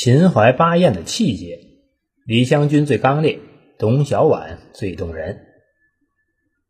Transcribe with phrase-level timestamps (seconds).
[0.00, 1.58] 秦淮八艳的气节，
[2.24, 3.40] 李香君最刚烈，
[3.80, 5.40] 董小宛最动人。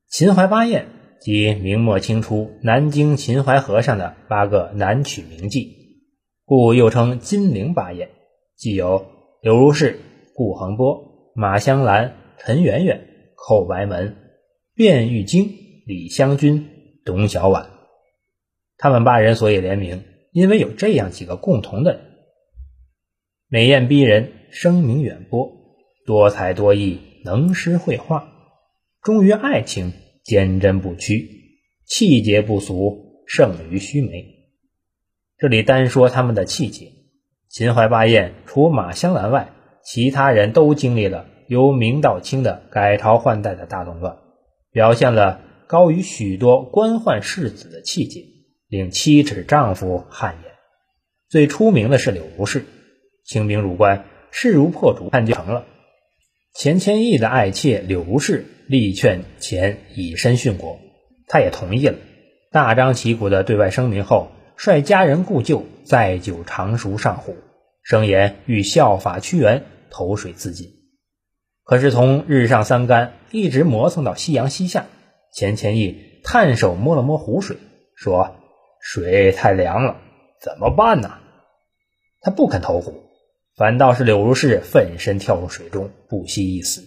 [0.09, 0.87] 秦淮八艳
[1.21, 5.69] 即明末清初南京秦淮河上的八个南曲名妓，
[6.47, 8.09] 故又称金陵八艳，
[8.57, 9.05] 既有
[9.43, 10.01] 柳如是、
[10.35, 14.17] 顾恒波、马香兰、陈圆圆、寇白门、
[14.75, 15.53] 卞玉京、
[15.85, 16.67] 李香君、
[17.05, 17.67] 董小宛。
[18.79, 22.08] 他们八人所以联名，因为有这样几个共同的。
[23.51, 25.51] 美艳逼人，声名远播，
[26.05, 28.31] 多才多艺，能诗会画，
[29.01, 31.31] 忠于爱情，坚贞不屈，
[31.87, 34.27] 气节不俗，胜于须眉。
[35.39, 36.93] 这里单说他们的气节，
[37.49, 39.49] 秦淮八艳除马香兰外，
[39.83, 44.19] 其他人都经历了由明到清的改朝换代的大动乱，
[44.73, 48.27] 表现了高于许多官宦世子的气节，
[48.69, 50.53] 令妻子丈夫汗颜。
[51.31, 52.63] 最出名的是柳如是。
[53.25, 55.67] 清兵入关，势如破竹，案就成了。
[56.55, 60.81] 钱谦益的爱妾柳如是力劝钱以身殉国，
[61.27, 61.99] 他也同意了。
[62.51, 67.37] 大张旗鼓的对外声明后，率家人故旧载酒长熟上湖，
[67.83, 70.71] 声言欲效法屈原投水自尽。
[71.63, 74.87] 可是从日上三竿一直磨蹭到夕阳西下，
[75.35, 77.59] 钱谦益探手摸了摸湖水，
[77.95, 78.37] 说
[78.81, 79.99] ：“水太凉了，
[80.41, 81.19] 怎么办呢？”
[82.21, 83.08] 他不肯投湖。
[83.59, 86.85] 反倒是柳如是奋身跳入水中，不惜一死，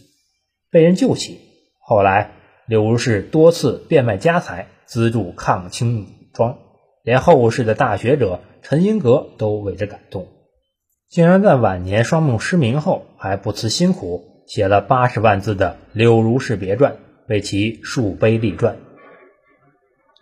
[0.72, 1.38] 被人救起。
[1.80, 2.31] 后来，
[2.66, 6.59] 柳如是多次变卖家财资助抗清武装，
[7.03, 10.30] 连后世的大学者陈寅恪都为之感动，
[11.09, 16.94] 竟然在晚年双目失明后还不辞辛苦写了八十万字的《柳如是别传》，
[17.27, 18.77] 为其树碑立传。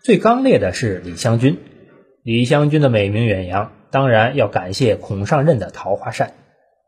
[0.04, 1.60] 最刚烈的是李香君，
[2.24, 6.28] 李香君的美名远扬，当然要感谢孔尚任的《桃花扇》。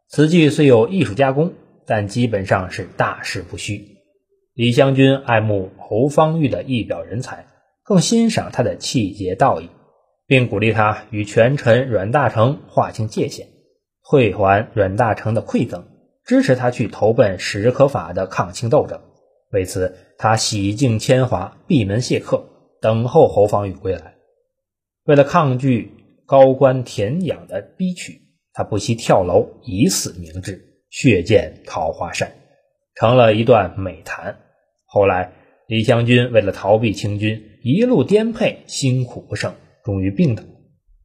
[0.07, 1.53] 此剧虽有艺术加工，
[1.85, 3.97] 但基本上是大事不虚。
[4.53, 7.45] 李香君爱慕侯方域的一表人才，
[7.83, 9.69] 更欣赏他的气节道义，
[10.27, 13.47] 并鼓励他与权臣阮大铖划清界限，
[14.03, 15.85] 退还阮大铖的馈赠，
[16.25, 18.99] 支持他去投奔史可法的抗清斗争。
[19.51, 22.45] 为此，他洗净铅华，闭门谢客，
[22.81, 24.15] 等候侯方域归来。
[25.05, 25.91] 为了抗拒
[26.31, 28.21] 高官田养的逼娶。
[28.53, 32.31] 他不惜跳楼以死明志，血溅桃花扇，
[32.95, 34.37] 成了一段美谈。
[34.85, 35.33] 后来，
[35.67, 39.53] 李香君为了逃避清军，一路颠沛，辛苦不胜，
[39.83, 40.41] 终于病倒。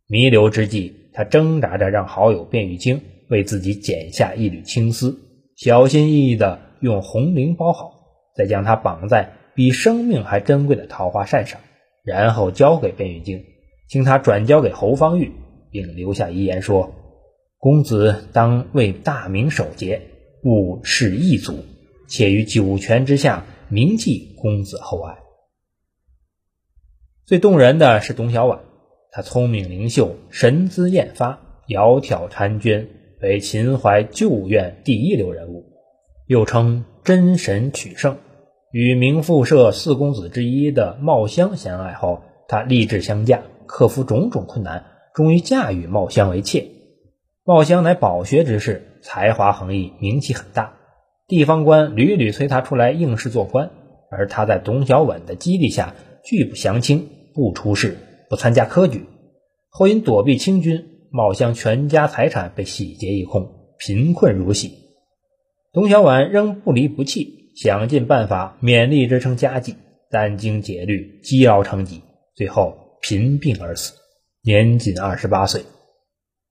[0.07, 5.19] 弥留之际，他挣扎着让好友卞玉京为自己剪下一缕青丝，
[5.57, 7.93] 小心翼翼地用红绫包好，
[8.37, 11.61] 再将它绑在比生命还珍贵的桃花扇上，
[12.05, 13.45] 然后交给卞玉京，
[13.89, 15.33] 请他转交给侯方域，
[15.71, 16.93] 并留下遗言说。
[17.59, 20.03] 公子当为大明守节，
[20.45, 21.65] 勿弑异族，
[22.07, 25.17] 且于九泉之下铭记公子厚爱。
[27.25, 28.61] 最动人的是董小宛，
[29.11, 32.89] 她聪明灵秀，神姿艳发，窈窕婵娟，
[33.21, 35.65] 为秦淮旧院第一流人物，
[36.27, 38.19] 又称真神取胜。
[38.71, 44.85] 与明复社四公子之一的茂香相爱后，她立志相嫁，克服种种困难，
[45.15, 46.69] 终于嫁与茂香为妾。
[47.45, 50.75] 茂香乃饱学之士，才华横溢，名气很大。
[51.29, 53.71] 地方官屡屡催他出来应试做官，
[54.11, 55.95] 而他在董小宛的激励下，
[56.25, 59.07] 拒不降清，不出仕，不参加科举。
[59.69, 63.49] 后因躲避清军，茂香全家财产被洗劫一空，
[63.79, 64.73] 贫困如洗。
[65.73, 69.75] 董小宛仍不离不弃，想尽办法勉励支撑家计，
[70.11, 72.03] 殚精竭虑，积劳成疾，
[72.35, 73.95] 最后贫病而死，
[74.43, 75.63] 年仅二十八岁。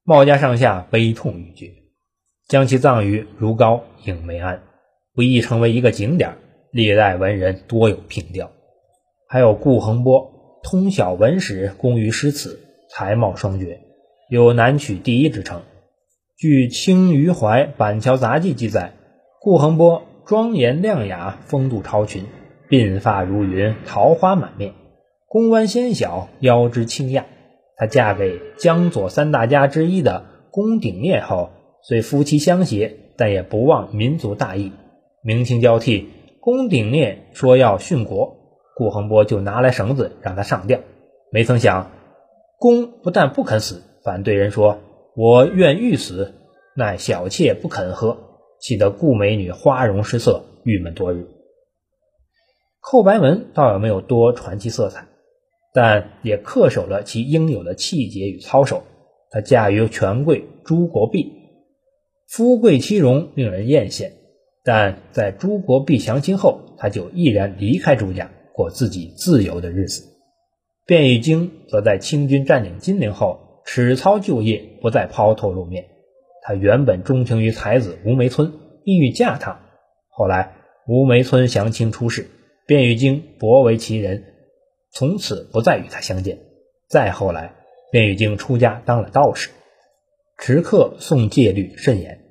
[0.06, 1.74] 茂家上下悲痛欲绝，
[2.48, 4.62] 将其葬于如皋影梅庵，
[5.14, 6.38] 不易成为一个景点，
[6.72, 8.54] 历代文人多有凭吊。
[9.28, 10.32] 还有顾恒波，
[10.64, 12.58] 通晓文史，工于诗词，
[12.90, 13.82] 才貌双绝，
[14.30, 15.62] 有南曲第一之称。
[16.38, 18.94] 据《青余淮板桥杂记》记载，
[19.42, 22.24] 顾恒波庄严亮雅，风度超群，
[22.70, 24.74] 鬓发如云，桃花满面，
[25.36, 27.26] 宫弯纤小，腰肢轻亚。
[27.76, 31.50] 她嫁给江左三大家之一的宫鼎烈后，
[31.84, 34.72] 虽夫妻相携，但也不忘民族大义。
[35.22, 36.08] 明清交替，
[36.40, 38.38] 宫鼎烈说要殉国，
[38.78, 40.80] 顾恒波就拿来绳子让他上吊。
[41.34, 41.92] 没曾想，
[42.58, 44.80] 公不但不肯死，反对人说
[45.18, 46.34] ：“我愿欲死，
[46.78, 48.18] 奈小妾不肯喝。”
[48.62, 51.28] 气得顾美女花容失色，郁闷多日。
[52.80, 55.08] 寇白门倒也没有多传奇色彩。
[55.76, 58.84] 但也恪守了其应有的气节与操守。
[59.30, 61.34] 她嫁于权贵朱国弼，
[62.30, 64.14] 夫贵妻荣，令人艳羡。
[64.64, 70.04] 但在朱国弼降清后，他就毅然离开朱家，过自己自由的日子。
[70.88, 75.86] 卞玉京则在清军占领金陵后，耻操旧业，不再抛头露面。
[76.42, 78.54] 他原本钟情于才子吴梅村，
[78.86, 79.60] 意欲嫁他。
[80.10, 80.54] 后来
[80.88, 82.28] 吴梅村降清出事，
[82.66, 84.24] 卞玉京薄为其人，
[84.96, 86.40] 从此不再与他相见。
[86.88, 87.54] 再后来，
[87.92, 89.50] 卞玉京出家当了道士，
[90.38, 92.22] 持刻诵戒律甚严。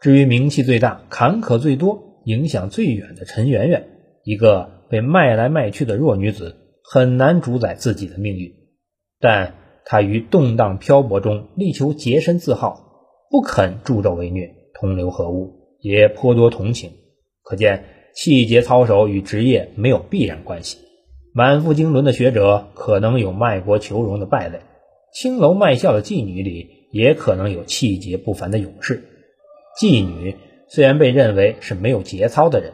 [0.00, 3.86] 至于名气最大、坎坷最多、影响最远的陈圆圆，
[4.24, 6.56] 一个被卖来卖去的弱女子。
[6.82, 8.52] 很难主宰自己的命运，
[9.20, 9.54] 但
[9.84, 16.90] 她于动荡漂泊中力求洁身自好，不肯助纣为虐，同流合污，也颇多同情。
[17.42, 20.78] 可见气节操守与职业没有必然关系。
[21.32, 24.60] 满腹经纶的学者可能有卖国求荣的败类，
[25.12, 29.04] 青楼卖笑的妓女里也可能有气节不凡的勇士。
[29.80, 30.36] 妓女
[30.68, 32.72] 虽然被认为是没有节操的人，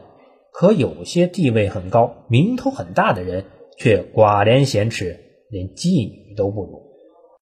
[0.52, 3.44] 可有些地位很高、名头很大的人。
[3.78, 5.20] 却寡廉鲜耻，
[5.50, 6.85] 连妓女都不如。